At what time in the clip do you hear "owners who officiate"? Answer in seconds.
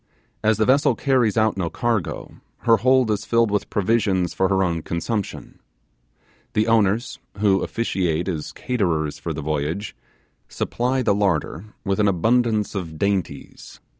6.65-8.27